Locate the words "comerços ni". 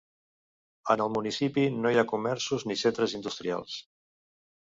2.13-2.79